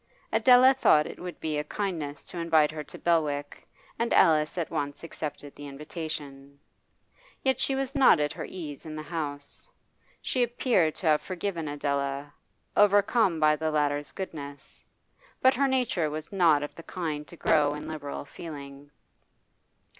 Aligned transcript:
Adela 0.31 0.73
thought 0.73 1.05
it 1.05 1.19
would 1.19 1.39
be 1.39 1.59
a 1.59 1.63
kindness 1.63 2.25
to 2.25 2.39
invite 2.39 2.71
her 2.71 2.83
to 2.83 2.97
Belwick 2.97 3.67
and 3.99 4.11
Alice 4.15 4.57
at 4.57 4.71
once 4.71 5.03
accepted 5.03 5.55
the 5.55 5.67
invitation. 5.67 6.59
Yet 7.43 7.59
she 7.59 7.75
was 7.75 7.93
not 7.93 8.19
at 8.19 8.33
her 8.33 8.47
ease 8.49 8.83
in 8.83 8.95
the 8.95 9.03
house. 9.03 9.69
She 10.19 10.41
appeared 10.41 10.95
to 10.95 11.05
have 11.05 11.21
forgiven 11.21 11.67
Adela, 11.67 12.33
overcome 12.75 13.39
by 13.39 13.55
the 13.55 13.69
latter's 13.69 14.11
goodness, 14.11 14.83
but 15.39 15.53
her 15.53 15.67
nature 15.67 16.09
was 16.09 16.31
not 16.31 16.63
of 16.63 16.73
the 16.73 16.81
kind 16.81 17.27
to 17.27 17.35
grow 17.37 17.75
in 17.75 17.87
liberal 17.87 18.25
feeling. 18.25 18.89